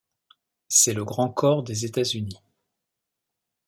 [0.67, 2.41] C'est le grand corps des États-Unis.